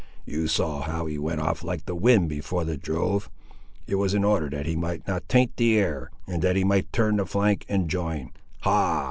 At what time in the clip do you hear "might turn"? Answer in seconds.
6.63-7.17